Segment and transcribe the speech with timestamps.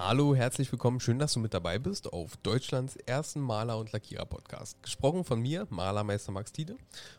[0.00, 1.00] Hallo, herzlich willkommen.
[1.00, 4.80] Schön, dass du mit dabei bist auf Deutschlands ersten Maler- und Lackierer-Podcast.
[4.80, 6.76] Gesprochen von mir, Malermeister Max Tiede.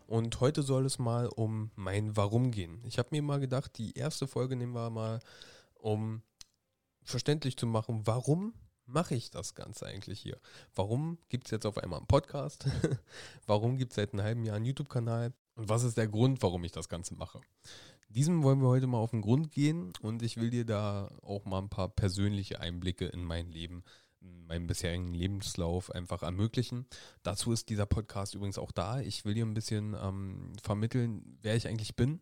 [0.07, 2.81] Und heute soll es mal um mein Warum gehen.
[2.85, 5.19] Ich habe mir mal gedacht, die erste Folge nehmen wir mal,
[5.73, 6.21] um
[7.03, 8.53] verständlich zu machen, warum
[8.85, 10.39] mache ich das Ganze eigentlich hier?
[10.73, 12.65] Warum gibt es jetzt auf einmal einen Podcast?
[13.45, 15.33] warum gibt es seit einem halben Jahr einen YouTube-Kanal?
[15.55, 17.41] Und was ist der Grund, warum ich das Ganze mache?
[18.09, 21.45] Diesem wollen wir heute mal auf den Grund gehen und ich will dir da auch
[21.45, 23.83] mal ein paar persönliche Einblicke in mein Leben,
[24.19, 26.87] in meinen bisherigen Lebenslauf einfach ermöglichen.
[27.21, 28.99] Dazu ist dieser Podcast übrigens auch da.
[28.99, 32.19] Ich will dir ein bisschen ähm, vermitteln, wer ich eigentlich bin.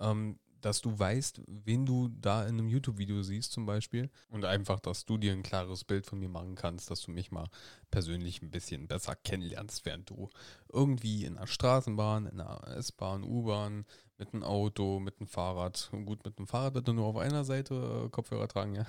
[0.00, 4.10] Ähm, dass du weißt, wen du da in einem YouTube-Video siehst zum Beispiel.
[4.28, 7.30] Und einfach, dass du dir ein klares Bild von mir machen kannst, dass du mich
[7.30, 7.48] mal
[7.90, 10.30] persönlich ein bisschen besser kennenlernst, während du
[10.72, 13.84] irgendwie in einer Straßenbahn, in einer S-Bahn, U-Bahn,
[14.18, 18.04] mit einem Auto, mit einem Fahrrad, gut, mit einem Fahrrad bitte nur auf einer Seite
[18.06, 18.86] äh, Kopfhörer tragen, ja,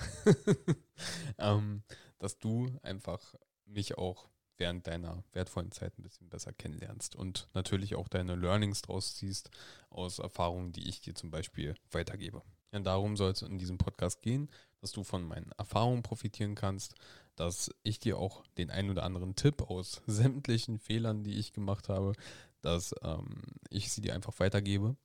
[1.37, 1.83] ähm,
[2.17, 4.27] dass du einfach mich auch
[4.59, 9.49] während deiner wertvollen Zeit ein bisschen besser kennenlernst und natürlich auch deine Learnings draus ziehst
[9.89, 12.43] aus Erfahrungen, die ich dir zum Beispiel weitergebe.
[12.71, 14.49] Ja, darum soll es in diesem Podcast gehen,
[14.81, 16.93] dass du von meinen Erfahrungen profitieren kannst,
[17.35, 21.89] dass ich dir auch den ein oder anderen Tipp aus sämtlichen Fehlern, die ich gemacht
[21.89, 22.13] habe,
[22.61, 24.95] dass ähm, ich sie dir einfach weitergebe.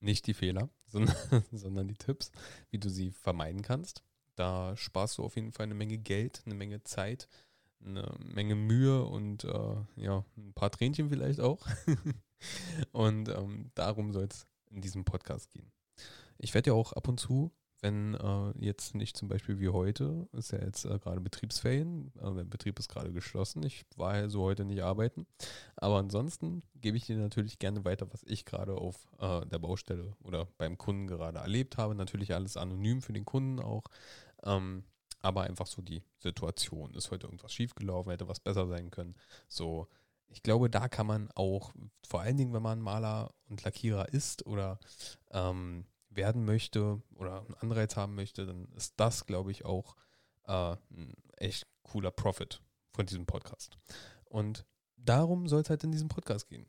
[0.00, 1.16] Nicht die Fehler, sondern,
[1.50, 2.30] sondern die Tipps,
[2.70, 4.04] wie du sie vermeiden kannst.
[4.36, 7.28] Da sparst du auf jeden Fall eine Menge Geld, eine Menge Zeit,
[7.84, 11.66] eine Menge Mühe und äh, ja, ein paar Tränchen vielleicht auch.
[12.92, 15.70] und ähm, darum soll es in diesem Podcast gehen.
[16.38, 20.28] Ich werde ja auch ab und zu, wenn äh, jetzt nicht zum Beispiel wie heute,
[20.32, 24.28] ist ja jetzt äh, gerade Betriebsferien, äh, der Betrieb ist gerade geschlossen, ich war ja
[24.28, 25.26] so heute nicht arbeiten,
[25.76, 30.16] aber ansonsten gebe ich dir natürlich gerne weiter, was ich gerade auf äh, der Baustelle
[30.24, 31.94] oder beim Kunden gerade erlebt habe.
[31.94, 33.84] Natürlich alles anonym für den Kunden auch.
[34.42, 34.84] Ähm,
[35.28, 36.94] aber einfach so die Situation.
[36.94, 39.14] Ist heute irgendwas schiefgelaufen, hätte was besser sein können.
[39.46, 39.88] So,
[40.28, 41.74] ich glaube, da kann man auch,
[42.06, 44.80] vor allen Dingen, wenn man Maler und Lackierer ist oder
[45.30, 49.96] ähm, werden möchte oder einen Anreiz haben möchte, dann ist das, glaube ich, auch
[50.46, 53.78] äh, ein echt cooler Profit von diesem Podcast.
[54.24, 54.64] Und
[54.96, 56.66] darum soll es halt in diesem Podcast gehen.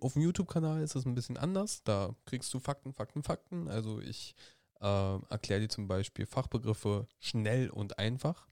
[0.00, 1.84] auf dem YouTube-Kanal ist es ein bisschen anders.
[1.84, 3.68] Da kriegst du Fakten, Fakten, Fakten.
[3.68, 4.34] Also ich
[4.82, 8.48] äh, erkläre dir zum Beispiel Fachbegriffe schnell und einfach.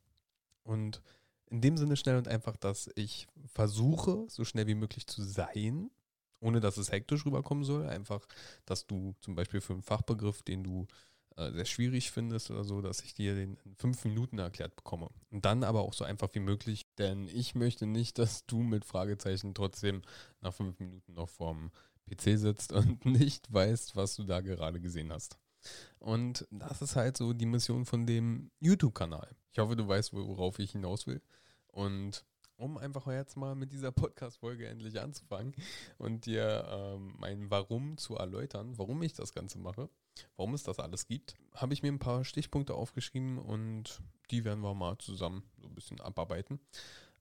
[0.63, 1.03] Und
[1.47, 5.91] in dem Sinne schnell und einfach, dass ich versuche, so schnell wie möglich zu sein,
[6.39, 7.87] ohne dass es hektisch rüberkommen soll.
[7.87, 8.27] Einfach,
[8.65, 10.87] dass du zum Beispiel für einen Fachbegriff, den du
[11.37, 15.09] äh, sehr schwierig findest oder so, dass ich dir den in fünf Minuten erklärt bekomme.
[15.31, 18.85] Und dann aber auch so einfach wie möglich, denn ich möchte nicht, dass du mit
[18.85, 20.03] Fragezeichen trotzdem
[20.41, 21.73] nach fünf Minuten noch vorm
[22.09, 25.37] PC sitzt und nicht weißt, was du da gerade gesehen hast.
[25.99, 29.37] Und das ist halt so die Mission von dem YouTube-Kanal.
[29.53, 31.21] Ich hoffe, du weißt, worauf ich hinaus will.
[31.69, 32.25] Und
[32.61, 35.55] um einfach jetzt mal mit dieser Podcast-Folge endlich anzufangen
[35.99, 39.89] und dir ähm, mein Warum zu erläutern, warum ich das Ganze mache,
[40.37, 44.01] warum es das alles gibt, habe ich mir ein paar Stichpunkte aufgeschrieben und
[44.31, 46.61] die werden wir mal zusammen so ein bisschen abarbeiten.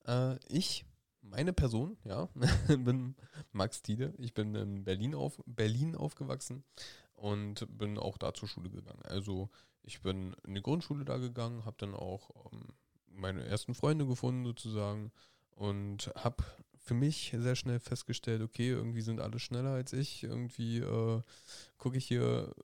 [0.06, 0.86] Äh, ich,
[1.22, 2.30] meine Person, ja,
[2.68, 3.16] bin
[3.52, 4.14] Max Tiede.
[4.18, 6.64] Ich bin in Berlin, auf, Berlin aufgewachsen
[7.20, 9.02] und bin auch da zur Schule gegangen.
[9.04, 9.50] Also
[9.84, 12.74] ich bin in die Grundschule da gegangen, habe dann auch ähm,
[13.08, 15.12] meine ersten Freunde gefunden sozusagen
[15.52, 16.44] und habe
[16.78, 21.22] für mich sehr schnell festgestellt, okay, irgendwie sind alle schneller als ich, irgendwie äh,
[21.78, 22.56] gucke ich hier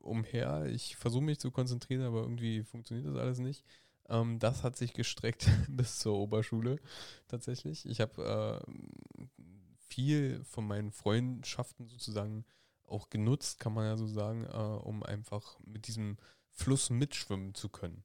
[0.00, 3.64] umher, ich versuche mich zu konzentrieren, aber irgendwie funktioniert das alles nicht.
[4.08, 6.78] Ähm, das hat sich gestreckt bis zur Oberschule
[7.26, 7.84] tatsächlich.
[7.86, 9.42] Ich habe äh,
[9.88, 12.44] viel von meinen Freundschaften sozusagen
[12.86, 16.16] auch genutzt, kann man ja so sagen, äh, um einfach mit diesem
[16.50, 18.04] Fluss mitschwimmen zu können.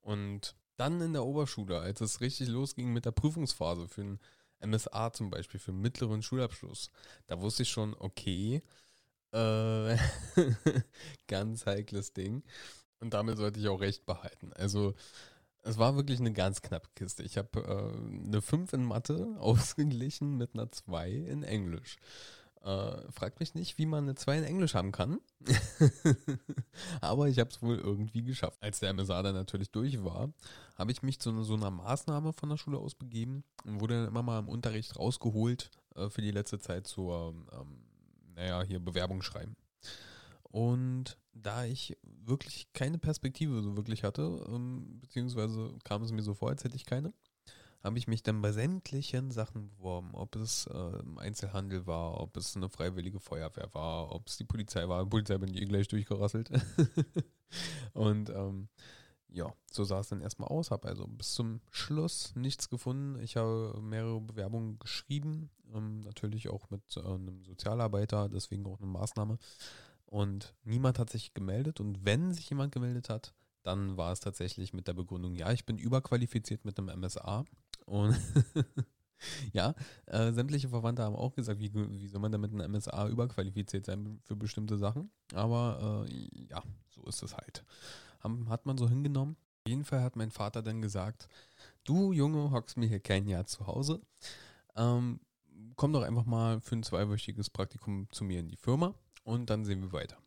[0.00, 4.20] Und dann in der Oberschule, als es richtig losging mit der Prüfungsphase für ein
[4.60, 6.90] MSA zum Beispiel, für einen mittleren Schulabschluss,
[7.26, 8.62] da wusste ich schon, okay,
[9.32, 9.96] äh,
[11.28, 12.42] ganz heikles Ding.
[13.00, 14.52] Und damit sollte ich auch recht behalten.
[14.54, 14.94] Also
[15.62, 17.22] es war wirklich eine ganz knappe Kiste.
[17.22, 21.96] Ich habe äh, eine 5 in Mathe ausgeglichen mit einer 2 in Englisch.
[22.66, 25.20] Äh, fragt mich nicht, wie man eine 2 in Englisch haben kann.
[27.00, 28.58] Aber ich habe es wohl irgendwie geschafft.
[28.60, 30.32] Als der MSA dann natürlich durch war,
[30.74, 34.08] habe ich mich zu so einer Maßnahme von der Schule aus begeben und wurde dann
[34.08, 37.84] immer mal im Unterricht rausgeholt äh, für die letzte Zeit zur, ähm,
[38.34, 39.54] naja, hier Bewerbung schreiben.
[40.42, 46.34] Und da ich wirklich keine Perspektive so wirklich hatte, ähm, beziehungsweise kam es mir so
[46.34, 47.12] vor, als hätte ich keine,
[47.82, 50.10] habe ich mich dann bei sämtlichen Sachen beworben.
[50.14, 54.88] Ob es äh, Einzelhandel war, ob es eine freiwillige Feuerwehr war, ob es die Polizei
[54.88, 55.04] war.
[55.04, 56.50] Die Polizei bin ich eh gleich durchgerasselt.
[57.92, 58.68] und ähm,
[59.28, 60.70] ja, so sah es dann erstmal aus.
[60.70, 63.20] Habe also bis zum Schluss nichts gefunden.
[63.20, 68.88] Ich habe mehrere Bewerbungen geschrieben, ähm, natürlich auch mit äh, einem Sozialarbeiter, deswegen auch eine
[68.88, 69.38] Maßnahme.
[70.06, 71.80] Und niemand hat sich gemeldet.
[71.80, 75.66] Und wenn sich jemand gemeldet hat, dann war es tatsächlich mit der Begründung, ja, ich
[75.66, 77.44] bin überqualifiziert mit einem MSA.
[77.86, 78.16] Und
[79.52, 79.74] ja,
[80.06, 83.86] äh, sämtliche Verwandte haben auch gesagt, wie, wie soll man denn mit einem MSA überqualifiziert
[83.86, 85.10] sein für bestimmte Sachen?
[85.34, 87.64] Aber äh, ja, so ist es halt.
[88.20, 89.36] Haben, hat man so hingenommen.
[89.64, 91.28] Auf jeden Fall hat mein Vater dann gesagt,
[91.84, 94.00] du Junge, hockst mir hier kein Jahr zu Hause.
[94.76, 95.20] Ähm,
[95.76, 98.94] komm doch einfach mal für ein zweiwöchiges Praktikum zu mir in die Firma
[99.24, 100.18] und dann sehen wir weiter.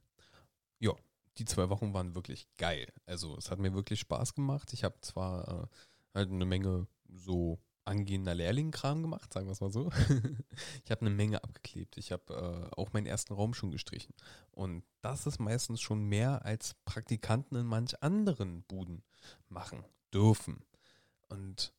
[0.79, 0.93] Ja,
[1.37, 2.91] die zwei Wochen waren wirklich geil.
[3.05, 4.73] Also es hat mir wirklich Spaß gemacht.
[4.73, 5.67] Ich habe zwar äh,
[6.13, 9.89] halt eine Menge so angehender Lehrlingkram gemacht, sagen wir es mal so.
[10.85, 11.97] ich habe eine Menge abgeklebt.
[11.97, 14.13] Ich habe äh, auch meinen ersten Raum schon gestrichen.
[14.51, 19.03] Und das ist meistens schon mehr als Praktikanten in manch anderen Buden
[19.47, 19.83] machen
[20.13, 20.63] dürfen.
[21.29, 21.73] Und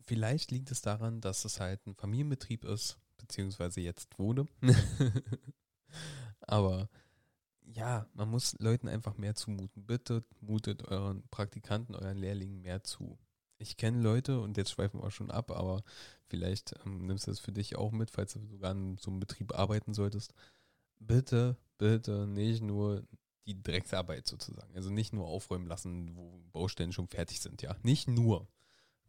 [0.00, 4.46] vielleicht liegt es daran, dass es halt ein Familienbetrieb ist, beziehungsweise jetzt wurde.
[6.40, 6.88] Aber
[7.62, 9.86] ja, man muss Leuten einfach mehr zumuten.
[9.86, 13.16] Bitte mutet euren Praktikanten, euren Lehrlingen mehr zu.
[13.62, 15.82] Ich kenne Leute, und jetzt schweifen wir auch schon ab, aber
[16.26, 19.20] vielleicht ähm, nimmst du das für dich auch mit, falls du sogar in so einem
[19.20, 20.34] Betrieb arbeiten solltest.
[20.98, 23.06] Bitte, bitte nicht nur
[23.46, 24.74] die Drecksarbeit sozusagen.
[24.74, 27.76] Also nicht nur aufräumen lassen, wo Baustellen schon fertig sind, ja.
[27.82, 28.48] Nicht nur.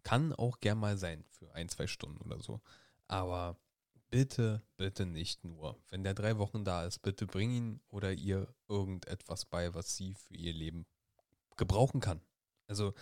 [0.03, 2.61] Kann auch gern mal sein für ein, zwei Stunden oder so.
[3.07, 3.57] Aber
[4.09, 5.77] bitte, bitte nicht nur.
[5.89, 10.13] Wenn der drei Wochen da ist, bitte bring ihn oder ihr irgendetwas bei, was sie
[10.13, 10.85] für ihr Leben
[11.57, 12.21] gebrauchen kann.
[12.67, 12.93] Also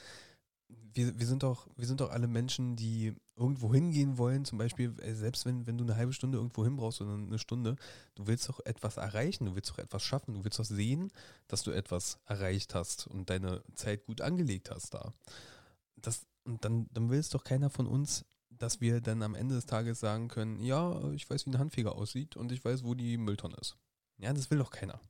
[0.94, 4.46] wir, wir, sind doch, wir sind doch alle Menschen, die irgendwo hingehen wollen.
[4.46, 7.40] Zum Beispiel, äh, selbst wenn, wenn du eine halbe Stunde irgendwo hin brauchst oder eine
[7.40, 7.76] Stunde,
[8.16, 11.12] du willst doch etwas erreichen, du willst doch etwas schaffen, du willst doch sehen,
[11.48, 15.14] dass du etwas erreicht hast und deine Zeit gut angelegt hast da.
[15.96, 18.26] Das, und dann, dann will es doch keiner von uns
[18.62, 21.96] dass wir dann am Ende des Tages sagen können, ja, ich weiß, wie ein Handfeger
[21.96, 23.76] aussieht und ich weiß, wo die Mülltonne ist.
[24.20, 25.02] Ja, das will doch keiner.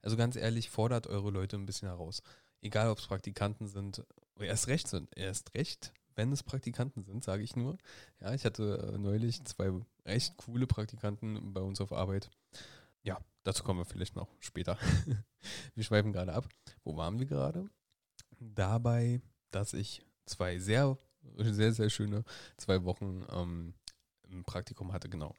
[0.00, 2.22] Also ganz ehrlich, fordert eure Leute ein bisschen heraus.
[2.60, 4.04] Egal, ob es Praktikanten sind,
[4.38, 7.78] erst recht erst recht, wenn es Praktikanten sind, sage ich nur.
[8.20, 9.72] Ja, ich hatte äh, neulich zwei
[10.04, 12.30] recht coole Praktikanten bei uns auf Arbeit.
[13.02, 14.78] Ja, dazu kommen wir vielleicht noch später.
[15.74, 16.48] wir schweifen gerade ab.
[16.84, 17.68] Wo waren wir gerade?
[18.38, 19.20] Dabei,
[19.50, 20.98] dass ich zwei sehr
[21.36, 22.24] sehr, sehr schöne
[22.56, 23.74] zwei Wochen ähm,
[24.28, 25.34] im Praktikum hatte, genau.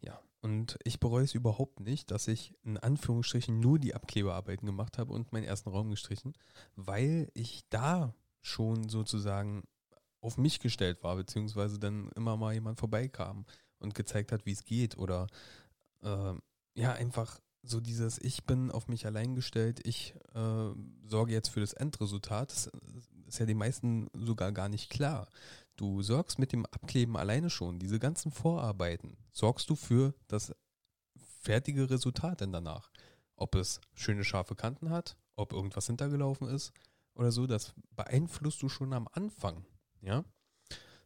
[0.00, 4.98] Ja, und ich bereue es überhaupt nicht, dass ich in Anführungsstrichen nur die Abklebearbeiten gemacht
[4.98, 6.34] habe und meinen ersten Raum gestrichen,
[6.76, 8.14] weil ich da
[8.44, 9.64] schon sozusagen
[10.20, 13.46] auf mich gestellt war, beziehungsweise dann immer mal jemand vorbeikam
[13.78, 15.26] und gezeigt hat, wie es geht oder
[16.02, 16.34] äh,
[16.74, 20.70] ja, einfach so dieses Ich bin auf mich allein gestellt, ich äh,
[21.06, 22.50] sorge jetzt für das Endresultat.
[22.50, 22.70] Das
[23.26, 25.28] ist ja den meisten sogar gar nicht klar.
[25.76, 30.54] Du sorgst mit dem Abkleben alleine schon, diese ganzen Vorarbeiten, sorgst du für das
[31.40, 32.90] fertige Resultat denn danach.
[33.36, 36.72] Ob es schöne scharfe Kanten hat, ob irgendwas hintergelaufen ist
[37.14, 39.64] oder so, das beeinflusst du schon am Anfang.
[40.00, 40.24] Ja,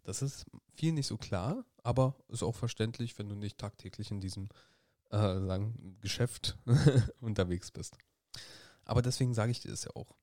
[0.02, 4.20] das ist viel nicht so klar, aber ist auch verständlich, wenn du nicht tagtäglich in
[4.20, 4.48] diesem
[5.10, 6.58] äh, sagen, Geschäft
[7.20, 7.98] unterwegs bist.
[8.84, 10.16] Aber deswegen sage ich dir das ja auch.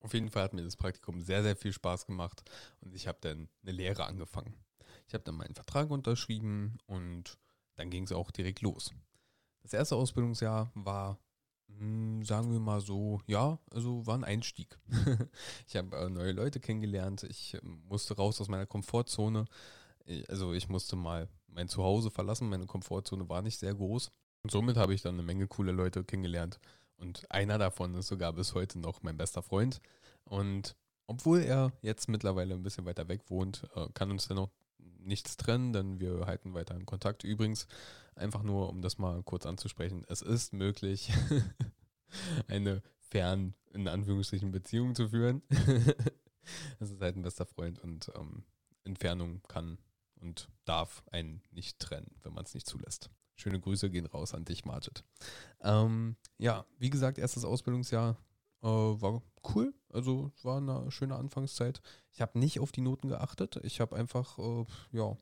[0.00, 2.42] Auf jeden Fall hat mir das Praktikum sehr, sehr viel Spaß gemacht
[2.80, 4.54] und ich habe dann eine Lehre angefangen.
[5.06, 7.38] Ich habe dann meinen Vertrag unterschrieben und
[7.76, 8.92] dann ging es auch direkt los.
[9.62, 11.18] Das erste Ausbildungsjahr war,
[12.24, 14.78] sagen wir mal so, ja, also war ein Einstieg.
[15.66, 19.44] ich habe äh, neue Leute kennengelernt, ich äh, musste raus aus meiner Komfortzone.
[20.28, 24.10] Also ich musste mal mein Zuhause verlassen, meine Komfortzone war nicht sehr groß.
[24.42, 26.58] Und somit habe ich dann eine Menge coole Leute kennengelernt
[26.98, 29.80] und einer davon ist sogar bis heute noch mein bester Freund.
[30.24, 34.50] Und obwohl er jetzt mittlerweile ein bisschen weiter weg wohnt, äh, kann uns dennoch
[34.98, 37.24] nichts trennen, denn wir halten weiter in Kontakt.
[37.24, 37.66] Übrigens,
[38.14, 41.12] einfach nur, um das mal kurz anzusprechen, es ist möglich,
[42.48, 45.42] eine fern, in Anführungsstrichen, Beziehung zu führen.
[46.80, 48.42] Es ist halt ein bester Freund und ähm,
[48.84, 49.76] Entfernung kann
[50.14, 53.10] und darf einen nicht trennen, wenn man es nicht zulässt.
[53.36, 55.04] Schöne Grüße gehen raus an dich, Margit.
[55.60, 58.16] Ähm, ja, wie gesagt, erstes Ausbildungsjahr
[58.62, 59.22] äh, war
[59.54, 59.74] cool.
[59.90, 61.80] Also es war eine schöne Anfangszeit.
[62.12, 63.58] Ich habe nicht auf die Noten geachtet.
[63.62, 65.16] Ich habe einfach, äh, ja,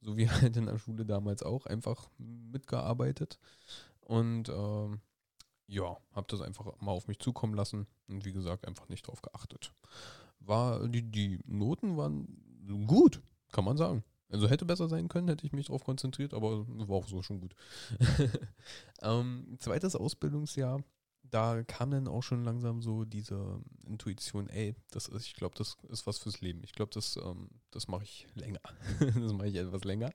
[0.00, 3.38] so wie halt in der Schule damals auch, einfach mitgearbeitet.
[4.00, 4.88] Und äh,
[5.66, 9.22] ja, habe das einfach mal auf mich zukommen lassen und wie gesagt, einfach nicht drauf
[9.22, 9.72] geachtet.
[10.40, 12.28] War, die, die Noten waren
[12.86, 14.04] gut, kann man sagen.
[14.28, 17.40] Also hätte besser sein können, hätte ich mich darauf konzentriert, aber war auch so schon
[17.40, 17.54] gut.
[19.02, 20.82] ähm, zweites Ausbildungsjahr
[21.30, 25.76] da kam dann auch schon langsam so diese Intuition, ey, das ist, ich glaube, das
[25.88, 26.62] ist was fürs Leben.
[26.64, 28.60] Ich glaube, das, ähm, das mache ich länger.
[29.00, 30.10] das mache ich etwas länger.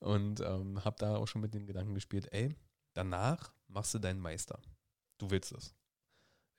[0.00, 2.54] Und ähm, habe da auch schon mit den Gedanken gespielt, ey,
[2.94, 4.60] danach machst du deinen Meister.
[5.18, 5.74] Du willst es.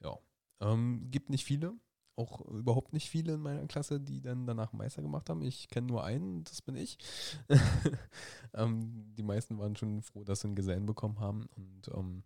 [0.02, 0.18] Ja.
[0.62, 1.74] Ähm, gibt nicht viele,
[2.16, 5.42] auch überhaupt nicht viele in meiner Klasse, die dann danach Meister gemacht haben.
[5.42, 6.98] Ich kenne nur einen, das bin ich.
[8.54, 11.48] ähm, die meisten waren schon froh, dass sie einen Gesellen bekommen haben.
[11.56, 12.24] Und ähm,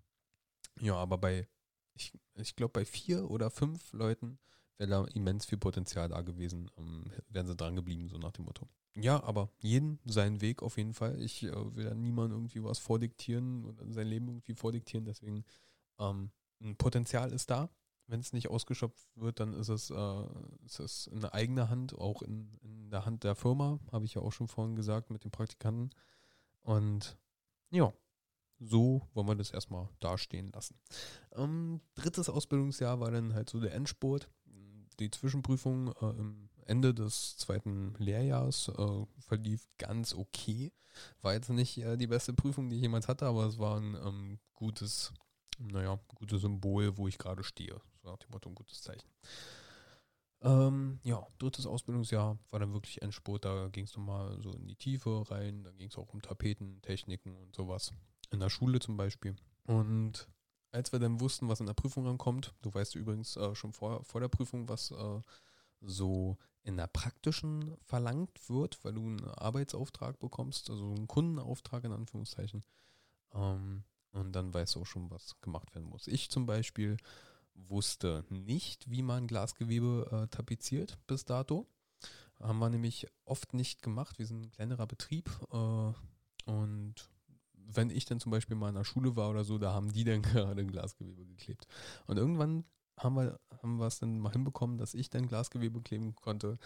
[0.80, 1.48] ja, aber bei,
[1.94, 4.40] ich, ich glaube, bei vier oder fünf Leuten
[4.78, 8.46] wäre da immens viel Potenzial da gewesen, ähm, wären sie dran geblieben, so nach dem
[8.46, 8.68] Motto.
[8.96, 11.22] Ja, aber jeden seinen Weg auf jeden Fall.
[11.22, 15.06] Ich äh, will da niemandem irgendwie was vordiktieren oder sein Leben irgendwie vordiktieren.
[15.06, 15.44] Deswegen,
[16.00, 17.70] ähm, ein Potenzial ist da.
[18.08, 20.24] Wenn es nicht ausgeschöpft wird, dann ist es, äh,
[20.64, 24.22] ist es in eigener Hand, auch in, in der Hand der Firma, habe ich ja
[24.22, 25.90] auch schon vorhin gesagt, mit den Praktikanten.
[26.62, 27.18] Und
[27.72, 27.94] ja,
[28.60, 30.78] so wollen wir das erstmal dastehen lassen.
[31.34, 34.30] Ähm, drittes Ausbildungsjahr war dann halt so der Endspurt.
[35.00, 40.72] Die Zwischenprüfung äh, im Ende des zweiten Lehrjahres äh, verlief ganz okay.
[41.22, 43.96] War jetzt nicht äh, die beste Prüfung, die ich jemals hatte, aber es war ein
[43.96, 45.14] ähm, gutes,
[45.60, 47.82] naja, gutes Symbol, wo ich gerade stehe.
[48.02, 49.10] So nach dem Motto ein gutes Zeichen.
[50.42, 53.46] Ähm, ja, drittes Ausbildungsjahr war dann wirklich Endspurt.
[53.46, 55.64] Da ging es nochmal so in die Tiefe rein.
[55.64, 57.92] Da ging es auch um Tapeten, Techniken und sowas.
[58.32, 59.36] In der Schule zum Beispiel.
[59.66, 60.28] Und
[60.72, 64.04] als wir dann wussten, was in der Prüfung ankommt, du weißt übrigens äh, schon vor,
[64.04, 65.22] vor der Prüfung, was äh,
[65.82, 71.92] so in der praktischen verlangt wird, weil du einen Arbeitsauftrag bekommst, also einen Kundenauftrag in
[71.92, 72.64] Anführungszeichen.
[73.34, 76.08] Ähm, und dann weißt du auch schon, was gemacht werden muss.
[76.08, 76.98] Ich zum Beispiel
[77.54, 81.68] wusste nicht, wie man Glasgewebe äh, tapeziert bis dato.
[82.40, 84.20] Haben wir nämlich oft nicht gemacht.
[84.20, 85.94] Wir sind ein kleinerer Betrieb äh,
[86.52, 87.10] und
[87.68, 90.04] wenn ich dann zum Beispiel mal in der Schule war oder so, da haben die
[90.04, 91.68] dann gerade Glasgewebe geklebt.
[92.08, 92.66] Und irgendwann
[92.98, 96.58] haben wir, haben wir es dann mal hinbekommen, dass ich dann Glasgewebe kleben konnte,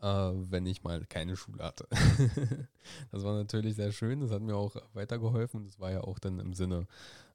[0.00, 1.86] äh, wenn ich mal keine Schule hatte.
[3.10, 5.64] das war natürlich sehr schön, das hat mir auch weitergeholfen.
[5.64, 6.86] Das war ja auch dann im Sinne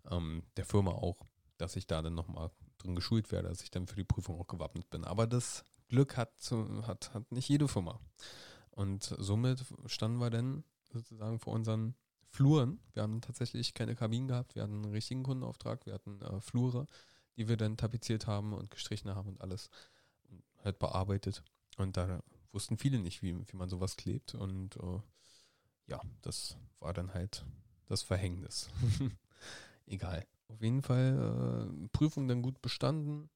[0.10, 1.26] ähm, der Firma auch,
[1.58, 4.48] dass ich da dann nochmal drin geschult werde, dass ich dann für die Prüfung auch
[4.48, 5.04] gewappnet bin.
[5.04, 6.34] Aber das Glück hat,
[6.88, 8.00] hat, hat nicht jede Firma.
[8.72, 11.96] Und somit standen wir dann sozusagen vor unseren
[12.34, 12.80] Fluren.
[12.94, 16.88] Wir haben tatsächlich keine Kabinen gehabt, wir hatten einen richtigen Kundenauftrag, wir hatten äh, Flure
[17.38, 19.70] die wir dann tapeziert haben und gestrichen haben und alles
[20.64, 21.44] halt bearbeitet.
[21.78, 22.22] Und da
[22.52, 24.36] wussten viele nicht, wie, wie man sowas klebt.
[24.36, 25.02] Und äh,
[25.88, 27.46] ja, das war dann halt
[27.88, 28.70] das Verhängnis.
[29.86, 30.26] Egal.
[30.48, 33.30] Auf jeden Fall äh, Prüfung dann gut bestanden.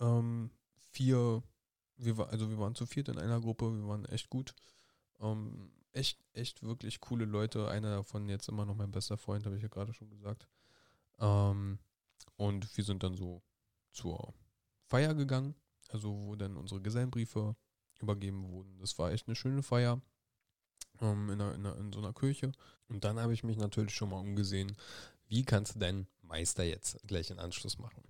[0.00, 0.50] Ähm,
[0.90, 1.42] vier,
[1.96, 4.54] wir war, also wir waren zu viert in einer Gruppe, wir waren echt gut.
[5.20, 7.68] Ähm, echt, echt wirklich coole Leute.
[7.68, 10.46] Einer davon jetzt immer noch mein bester Freund, habe ich ja gerade schon gesagt.
[11.18, 11.78] Ähm,
[12.36, 13.42] und wir sind dann so
[13.92, 14.34] zur
[14.86, 15.54] Feier gegangen,
[15.88, 17.56] also wo dann unsere Gesellenbriefe
[18.00, 18.78] übergeben wurden.
[18.78, 20.00] Das war echt eine schöne Feier
[21.00, 22.52] ähm, in, einer, in, einer, in, so einer Kirche.
[22.88, 24.76] Und dann habe ich mich natürlich schon mal umgesehen,
[25.28, 28.02] wie kannst du deinen Meister jetzt gleich in Anschluss machen.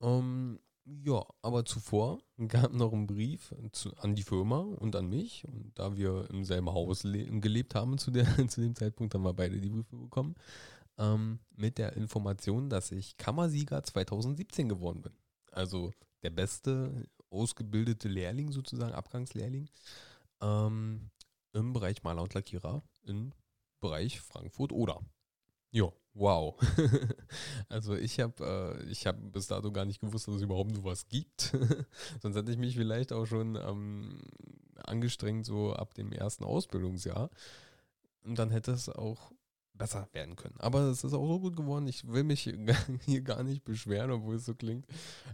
[0.00, 5.44] Ähm, ja, aber zuvor gab noch ein Brief zu, an die Firma und an mich.
[5.46, 9.34] Und da wir im selben Haus gelebt haben zu, der, zu dem Zeitpunkt, haben wir
[9.34, 10.34] beide die Briefe bekommen
[10.98, 15.12] ähm, mit der Information, dass ich Kammersieger 2017 geworden bin.
[15.52, 19.68] Also der beste ausgebildete Lehrling sozusagen, Abgangslehrling
[20.42, 21.10] ähm,
[21.52, 23.32] im Bereich Maler und Lackierer im
[23.80, 24.72] Bereich Frankfurt
[25.72, 26.56] Ja, wow.
[27.68, 31.56] also ich habe äh, ich bis dato gar nicht gewusst, dass es überhaupt sowas gibt.
[32.22, 34.20] Sonst hätte ich mich vielleicht auch schon ähm,
[34.84, 37.30] angestrengt, so ab dem ersten Ausbildungsjahr.
[38.22, 39.32] Und dann hätte es auch
[39.80, 40.56] besser werden können.
[40.58, 41.86] Aber es ist auch so gut geworden.
[41.86, 42.42] Ich will mich
[43.06, 44.86] hier gar nicht beschweren, obwohl es so klingt.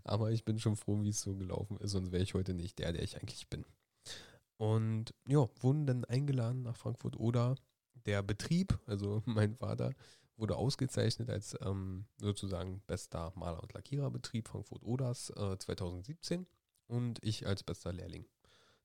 [0.04, 1.90] Aber ich bin schon froh, wie es so gelaufen ist.
[1.92, 3.64] Sonst wäre ich heute nicht der, der ich eigentlich bin.
[4.56, 7.56] Und ja, wurden dann eingeladen nach Frankfurt oder
[8.06, 9.92] der Betrieb, also mein Vater,
[10.36, 16.46] wurde ausgezeichnet als ähm, sozusagen bester Maler- und Lackiererbetrieb Frankfurt Oders äh, 2017
[16.86, 18.26] und ich als bester Lehrling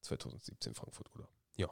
[0.02, 1.28] 2017 Frankfurt Oder.
[1.58, 1.70] Ja,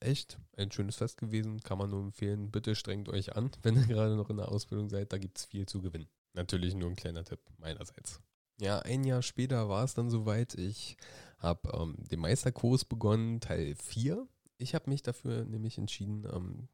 [0.00, 1.60] echt ein schönes Fest gewesen.
[1.60, 2.50] Kann man nur empfehlen.
[2.50, 5.12] Bitte strengt euch an, wenn ihr gerade noch in der Ausbildung seid.
[5.12, 6.08] Da gibt es viel zu gewinnen.
[6.34, 8.20] Natürlich nur ein kleiner Tipp meinerseits.
[8.60, 10.54] Ja, ein Jahr später war es dann soweit.
[10.54, 10.96] Ich
[11.38, 14.26] habe ähm, den Meisterkurs begonnen, Teil 4.
[14.58, 16.68] Ich habe mich dafür nämlich entschieden, ähm,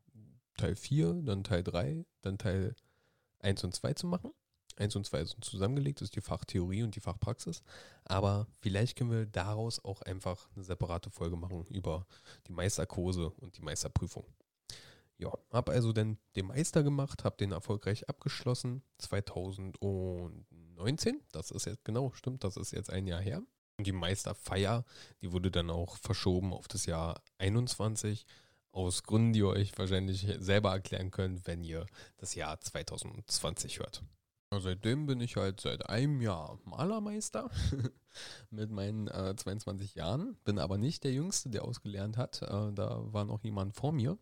[0.56, 2.74] Teil 4, dann Teil 3, dann Teil
[3.40, 4.32] 1 und 2 zu machen.
[4.76, 7.62] 1 und 2 sind zusammengelegt, das ist die Fachtheorie und die Fachpraxis.
[8.04, 12.06] Aber vielleicht können wir daraus auch einfach eine separate Folge machen über
[12.48, 14.26] die Meisterkurse und die Meisterprüfung.
[15.16, 18.82] Ja, habe also dann den Meister gemacht, habe den erfolgreich abgeschlossen.
[18.98, 20.44] 2019
[20.76, 21.20] 2019.
[21.32, 23.42] Das ist jetzt genau, stimmt, das ist jetzt ein Jahr her.
[23.76, 24.84] Und die Meisterfeier,
[25.20, 28.26] die wurde dann auch verschoben auf das Jahr 21
[28.74, 31.86] aus Gründen, die ihr euch wahrscheinlich selber erklären könnt, wenn ihr
[32.18, 34.02] das Jahr 2020 hört.
[34.56, 37.50] Seitdem bin ich halt seit einem Jahr Malermeister
[38.50, 40.36] mit meinen äh, 22 Jahren.
[40.44, 42.42] Bin aber nicht der Jüngste, der ausgelernt hat.
[42.42, 44.16] Äh, da war noch jemand vor mir.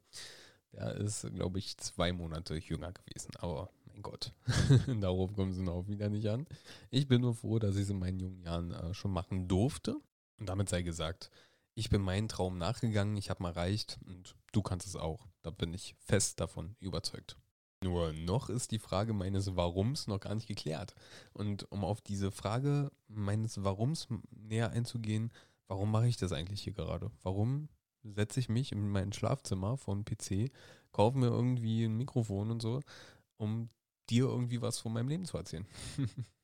[0.72, 3.32] Der ist, glaube ich, zwei Monate jünger gewesen.
[3.40, 4.32] Aber mein Gott,
[5.00, 6.46] darauf kommen sie auch wieder nicht an.
[6.90, 9.96] Ich bin nur froh, dass ich es in meinen jungen Jahren äh, schon machen durfte.
[10.38, 11.30] Und damit sei gesagt,
[11.74, 15.26] ich bin meinen Traum nachgegangen, ich habe mal erreicht und du kannst es auch.
[15.42, 17.36] Da bin ich fest davon überzeugt.
[17.82, 20.94] Nur noch ist die Frage meines Warums noch gar nicht geklärt.
[21.32, 25.32] Und um auf diese Frage meines Warums näher einzugehen,
[25.66, 27.10] warum mache ich das eigentlich hier gerade?
[27.22, 27.68] Warum
[28.04, 30.52] setze ich mich in mein Schlafzimmer vom PC,
[30.92, 32.80] kaufe mir irgendwie ein Mikrofon und so,
[33.36, 33.68] um
[34.10, 35.66] dir irgendwie was von meinem Leben zu erzählen?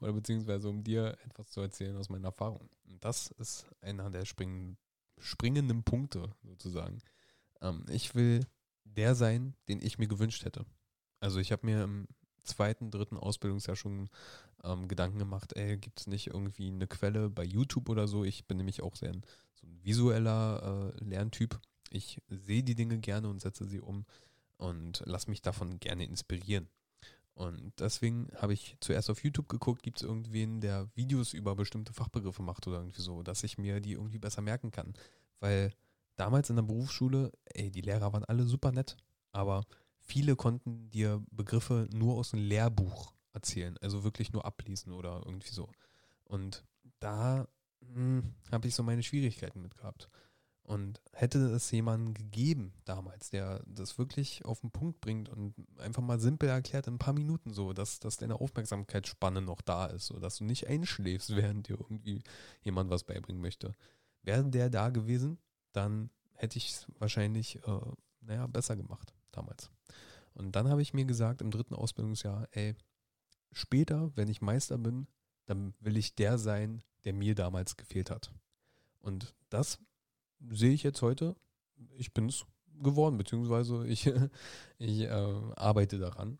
[0.00, 2.68] Oder beziehungsweise um dir etwas zu erzählen aus meinen Erfahrungen.
[2.88, 4.78] Und das ist einer der springenden,
[5.18, 6.98] springenden Punkte sozusagen.
[7.60, 8.46] Ähm, ich will
[8.84, 10.64] der sein, den ich mir gewünscht hätte.
[11.20, 12.08] Also ich habe mir im
[12.44, 14.08] zweiten, dritten Ausbildungsjahr schon
[14.64, 18.24] ähm, Gedanken gemacht, ey, gibt es nicht irgendwie eine Quelle bei YouTube oder so?
[18.24, 19.22] Ich bin nämlich auch sehr ein,
[19.54, 21.60] so ein visueller äh, Lerntyp.
[21.90, 24.06] Ich sehe die Dinge gerne und setze sie um
[24.56, 26.68] und lasse mich davon gerne inspirieren.
[27.34, 31.92] Und deswegen habe ich zuerst auf YouTube geguckt, gibt es irgendwen, der Videos über bestimmte
[31.92, 34.92] Fachbegriffe macht oder irgendwie so, dass ich mir die irgendwie besser merken kann.
[35.40, 35.72] Weil
[36.16, 38.96] damals in der Berufsschule, ey, die Lehrer waren alle super nett,
[39.32, 39.64] aber
[39.98, 45.52] viele konnten dir Begriffe nur aus dem Lehrbuch erzählen, also wirklich nur ablesen oder irgendwie
[45.52, 45.70] so.
[46.24, 46.64] Und
[47.00, 47.48] da
[47.94, 50.10] hm, habe ich so meine Schwierigkeiten mit gehabt.
[50.64, 56.02] Und hätte es jemanden gegeben damals, der das wirklich auf den Punkt bringt und einfach
[56.02, 60.06] mal simpel erklärt in ein paar Minuten so, dass, dass deine Aufmerksamkeitsspanne noch da ist,
[60.06, 62.22] so dass du nicht einschläfst, während dir irgendwie
[62.62, 63.72] jemand was beibringen möchte.
[64.22, 65.38] Wäre der da gewesen,
[65.72, 67.80] dann hätte ich es wahrscheinlich, äh,
[68.20, 69.70] naja, besser gemacht damals.
[70.34, 72.76] Und dann habe ich mir gesagt, im dritten Ausbildungsjahr, ey,
[73.50, 75.08] später, wenn ich Meister bin,
[75.46, 78.32] dann will ich der sein, der mir damals gefehlt hat.
[79.00, 79.78] Und das
[80.50, 81.36] sehe ich jetzt heute.
[81.96, 82.44] Ich bin es
[82.82, 84.06] geworden, beziehungsweise ich,
[84.78, 85.08] ich äh,
[85.56, 86.38] arbeite daran.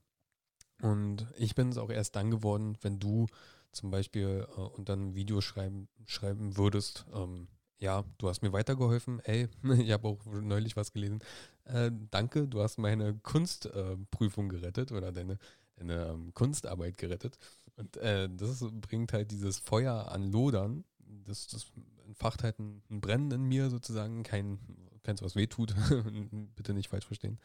[0.80, 3.26] Und ich bin es auch erst dann geworden, wenn du
[3.70, 7.48] zum Beispiel äh, unter einem Video schreiben, schreiben würdest, ähm,
[7.82, 9.20] ja, du hast mir weitergeholfen.
[9.20, 11.18] Ey, ich habe auch neulich was gelesen.
[11.64, 15.38] Äh, danke, du hast meine Kunstprüfung gerettet oder deine,
[15.76, 17.38] deine ähm, Kunstarbeit gerettet.
[17.76, 20.84] Und äh, das bringt halt dieses Feuer an Lodern.
[21.24, 21.66] Das, das
[22.12, 24.22] entfacht halt ein, ein, Brennen in mir sozusagen.
[24.22, 24.58] Kein,
[25.02, 25.74] keins, was weh tut.
[26.56, 27.38] Bitte nicht falsch verstehen.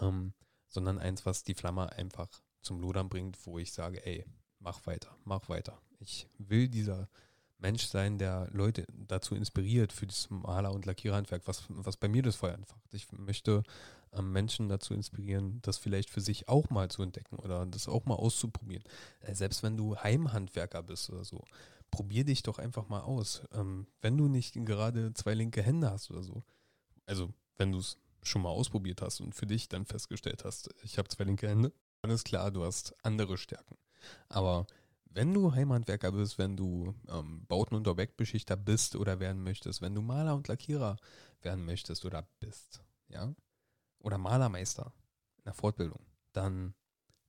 [0.00, 0.32] Ähm,
[0.68, 2.28] sondern eins, was die Flamme einfach
[2.62, 4.24] zum Lodern bringt, wo ich sage, ey,
[4.58, 5.80] mach weiter, mach weiter.
[6.00, 7.08] Ich will dieser
[7.58, 12.22] Mensch sein, der Leute dazu inspiriert für das Maler- und Lackierhandwerk, was, was bei mir
[12.22, 12.94] das Feuer entfacht.
[12.94, 13.62] Ich möchte
[14.12, 18.04] ähm, Menschen dazu inspirieren, das vielleicht für sich auch mal zu entdecken oder das auch
[18.04, 18.84] mal auszuprobieren.
[19.20, 21.44] Äh, selbst wenn du Heimhandwerker bist oder so,
[21.90, 23.42] probier dich doch einfach mal aus.
[23.52, 26.42] Ähm, wenn du nicht gerade zwei linke Hände hast oder so,
[27.06, 30.98] also wenn du es schon mal ausprobiert hast und für dich dann festgestellt hast, ich
[30.98, 31.72] habe zwei linke Hände,
[32.02, 33.76] dann ist klar, du hast andere Stärken.
[34.28, 34.66] Aber
[35.06, 39.94] wenn du Heimhandwerker bist, wenn du ähm, Bauten- und Objektbeschichter bist oder werden möchtest, wenn
[39.94, 40.96] du Maler und Lackierer
[41.42, 43.34] werden möchtest oder bist, ja,
[44.00, 44.92] oder Malermeister
[45.38, 46.00] in der Fortbildung,
[46.32, 46.74] dann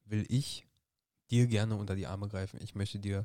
[0.04, 0.68] will ich
[1.32, 2.60] dir gerne unter die Arme greifen.
[2.62, 3.24] Ich möchte dir,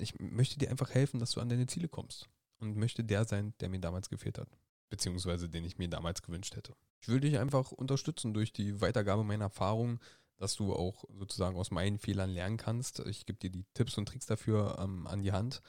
[0.00, 3.54] ich möchte dir einfach helfen, dass du an deine Ziele kommst und möchte der sein,
[3.60, 4.48] der mir damals gefehlt hat,
[4.88, 6.74] beziehungsweise den ich mir damals gewünscht hätte.
[7.00, 10.00] Ich will dich einfach unterstützen durch die Weitergabe meiner Erfahrungen,
[10.36, 13.00] dass du auch sozusagen aus meinen Fehlern lernen kannst.
[13.00, 15.60] Ich gebe dir die Tipps und Tricks dafür ähm, an die Hand.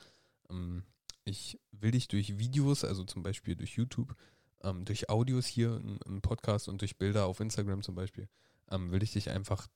[0.50, 0.84] Ähm,
[1.24, 4.16] ich will dich durch Videos, also zum Beispiel durch YouTube,
[4.64, 8.28] ähm, durch Audios hier im Podcast und durch Bilder auf Instagram zum Beispiel,
[8.70, 9.68] ähm, will ich dich einfach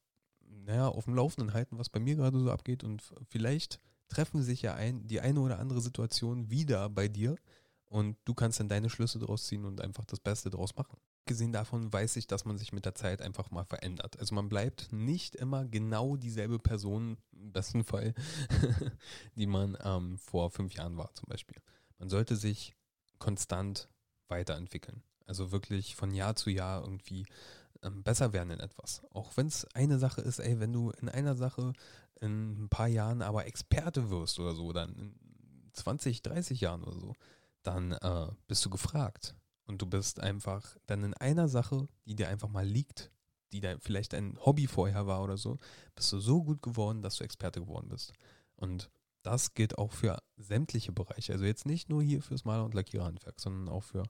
[0.66, 2.84] naja, auf dem Laufenden halten, was bei mir gerade so abgeht.
[2.84, 7.36] Und vielleicht treffen sich ja ein, die eine oder andere Situation wieder bei dir
[7.86, 11.52] und du kannst dann deine Schlüsse daraus ziehen und einfach das Beste daraus machen abgesehen
[11.52, 14.20] davon weiß ich, dass man sich mit der Zeit einfach mal verändert.
[14.20, 18.14] Also man bleibt nicht immer genau dieselbe Person, im besten Fall,
[19.36, 21.58] die man ähm, vor fünf Jahren war zum Beispiel.
[21.98, 22.76] Man sollte sich
[23.18, 23.90] konstant
[24.28, 25.02] weiterentwickeln.
[25.26, 27.26] Also wirklich von Jahr zu Jahr irgendwie
[27.86, 29.02] ähm, besser werden in etwas.
[29.12, 31.74] Auch wenn es eine Sache ist, ey, wenn du in einer Sache
[32.22, 35.16] in ein paar Jahren aber Experte wirst oder so, dann in
[35.74, 37.14] 20, 30 Jahren oder so,
[37.64, 39.36] dann äh, bist du gefragt.
[39.66, 43.12] Und du bist einfach dann in einer Sache, die dir einfach mal liegt,
[43.52, 45.58] die da vielleicht ein Hobby vorher war oder so,
[45.96, 48.14] bist du so gut geworden, dass du Experte geworden bist.
[48.56, 48.92] Und
[49.24, 51.34] das gilt auch für sämtliche Bereiche.
[51.34, 54.04] Also jetzt nicht nur hier fürs Maler- und Lackiererhandwerk, sondern auch für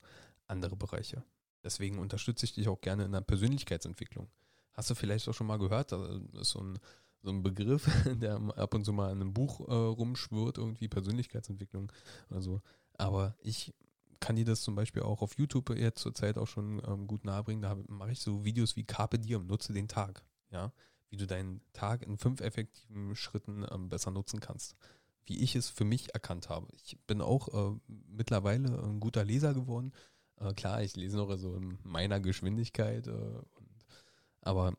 [0.48, 1.24] andere Bereiche.
[1.66, 4.30] Deswegen unterstütze ich dich auch gerne in der Persönlichkeitsentwicklung.
[4.74, 6.02] Hast du vielleicht auch schon mal gehört, das
[6.40, 6.78] ist so ein,
[7.24, 11.92] so ein Begriff, der ab und zu mal in einem Buch äh, rumschwirrt, irgendwie Persönlichkeitsentwicklung.
[12.30, 12.62] Also,
[12.94, 13.74] aber ich
[14.20, 17.26] kann dir das zum Beispiel auch auf YouTube jetzt zur Zeit auch schon ähm, gut
[17.26, 17.64] nahebringen.
[17.64, 20.24] Da mache ich so Videos wie Carpe Diem, nutze den Tag.
[20.52, 20.72] Ja,
[21.10, 24.76] wie du deinen Tag in fünf effektiven Schritten ähm, besser nutzen kannst.
[25.26, 26.68] Wie ich es für mich erkannt habe.
[26.76, 29.94] Ich bin auch äh, mittlerweile ein guter Leser geworden.
[30.40, 33.86] Äh, klar, ich lese noch so in meiner Geschwindigkeit, äh, und,
[34.42, 34.74] aber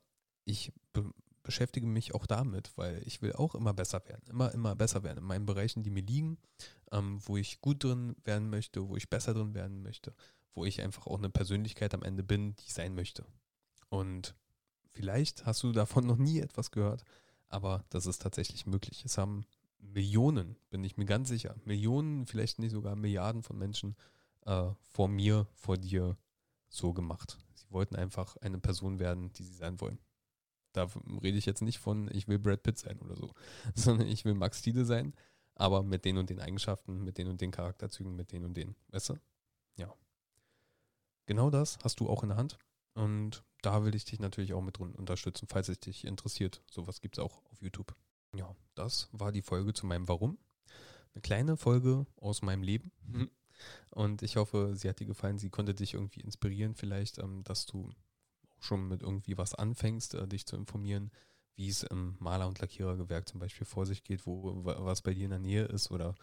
[0.44, 1.10] ich be
[1.42, 5.18] beschäftige mich auch damit, weil ich will auch immer besser werden, immer, immer besser werden
[5.18, 6.38] in meinen Bereichen, die mir liegen,
[6.90, 10.12] ähm, wo ich gut drin werden möchte, wo ich besser drin werden möchte,
[10.54, 13.24] wo ich einfach auch eine Persönlichkeit am Ende bin, die sein möchte.
[13.90, 14.34] Und
[14.90, 17.04] vielleicht hast du davon noch nie etwas gehört,
[17.48, 19.04] aber das ist tatsächlich möglich.
[19.04, 19.46] Es haben
[19.78, 23.94] Millionen, bin ich mir ganz sicher, Millionen, vielleicht nicht sogar Milliarden von Menschen
[24.46, 26.16] äh, vor mir, vor dir
[26.68, 27.38] so gemacht.
[27.54, 29.98] Sie wollten einfach eine Person werden, die sie sein wollen.
[30.72, 30.88] Da
[31.22, 33.32] rede ich jetzt nicht von, ich will Brad Pitt sein oder so,
[33.74, 35.14] sondern ich will Max Tiede sein,
[35.54, 38.76] aber mit den und den Eigenschaften, mit den und den Charakterzügen, mit den und den.
[38.88, 39.18] Weißt du?
[39.76, 39.92] Ja.
[41.26, 42.58] Genau das hast du auch in der Hand.
[42.94, 46.62] Und da will ich dich natürlich auch mit unterstützen, falls es dich interessiert.
[46.70, 47.94] Sowas gibt es auch auf YouTube.
[48.34, 50.38] Ja, das war die Folge zu meinem Warum.
[51.14, 52.92] Eine kleine Folge aus meinem Leben.
[53.90, 55.38] Und ich hoffe, sie hat dir gefallen.
[55.38, 57.90] Sie konnte dich irgendwie inspirieren, vielleicht, ähm, dass du
[58.58, 61.10] schon mit irgendwie was anfängst, äh, dich zu informieren,
[61.56, 65.24] wie es im Maler- und Lackierergewerk zum Beispiel vor sich geht, wo was bei dir
[65.24, 65.90] in der Nähe ist.
[65.90, 66.14] Oder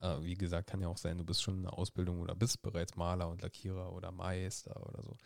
[0.00, 2.62] äh, wie gesagt, kann ja auch sein, du bist schon in der Ausbildung oder bist
[2.62, 5.16] bereits Maler und Lackierer oder Meister oder so.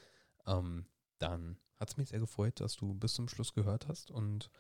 [0.47, 0.87] Ähm,
[1.19, 4.11] dann hat es mich sehr gefreut, dass du bis zum Schluss gehört hast.
[4.11, 4.51] Und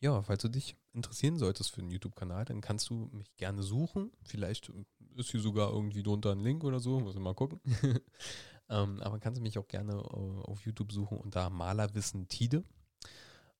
[0.00, 4.12] ja, falls du dich interessieren solltest für den YouTube-Kanal, dann kannst du mich gerne suchen.
[4.22, 4.72] Vielleicht
[5.16, 7.60] ist hier sogar irgendwie drunter ein Link oder so, muss ich mal gucken.
[8.68, 12.64] ähm, aber kannst du mich auch gerne äh, auf YouTube suchen unter Malerwissen Tide.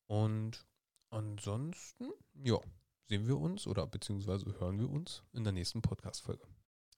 [0.06, 0.66] Und
[1.10, 2.58] ansonsten, ja,
[3.08, 6.46] sehen wir uns oder beziehungsweise hören wir uns in der nächsten Podcast-Folge.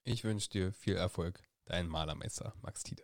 [0.05, 3.03] Ich wünsche dir viel Erfolg, dein Malermeister Max Tide.